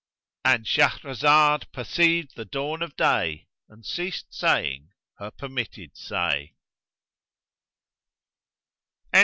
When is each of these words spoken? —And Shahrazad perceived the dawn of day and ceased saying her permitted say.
—And 0.43 0.65
Shahrazad 0.65 1.71
perceived 1.71 2.35
the 2.35 2.43
dawn 2.43 2.81
of 2.81 2.95
day 2.95 3.45
and 3.69 3.85
ceased 3.85 4.33
saying 4.33 4.89
her 5.19 5.29
permitted 5.29 5.95
say. 5.95 6.55